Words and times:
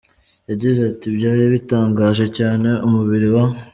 Yagize 0.49 0.79
ati, 0.91 1.05
Byari 1.17 1.43
bitangaje 1.53 2.25
cyane, 2.37 2.69
umubiri 2.87 3.27
wa. 3.35 3.43